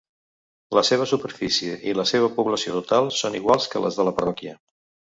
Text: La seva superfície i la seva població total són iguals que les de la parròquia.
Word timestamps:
La 0.77 0.83
seva 0.89 1.07
superfície 1.11 1.77
i 1.91 1.95
la 1.99 2.07
seva 2.13 2.31
població 2.41 2.75
total 2.81 3.13
són 3.21 3.41
iguals 3.45 3.73
que 3.75 3.87
les 3.89 4.01
de 4.01 4.11
la 4.13 4.19
parròquia. 4.23 4.61